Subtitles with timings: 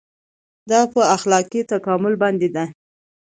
[0.69, 2.65] دا په اخلاقي تکامل باندې ده.